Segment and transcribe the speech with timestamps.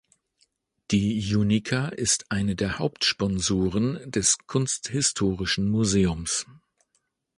[0.89, 6.47] Die Uniqa ist einer der Hauptsponsoren des Kunsthistorischen Museums.